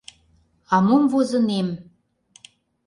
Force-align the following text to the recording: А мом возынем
А 0.75 0.77
мом 0.85 1.03
возынем 1.11 1.67